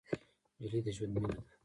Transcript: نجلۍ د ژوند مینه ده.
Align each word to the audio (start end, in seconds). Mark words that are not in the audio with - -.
نجلۍ 0.59 0.79
د 0.85 0.87
ژوند 0.95 1.13
مینه 1.13 1.29
ده. 1.35 1.41